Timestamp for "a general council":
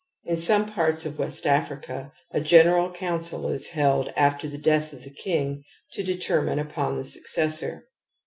2.31-3.47